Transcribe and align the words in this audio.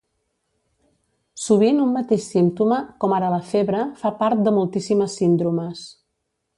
Sovint 1.41 1.83
un 1.83 1.91
mateix 1.99 2.23
símptoma, 2.33 2.81
com 3.05 3.15
ara 3.19 3.31
la 3.37 3.41
febre 3.53 3.85
fa 4.03 4.17
part 4.25 4.45
de 4.49 4.59
moltíssimes 4.61 5.23
síndromes. 5.23 5.91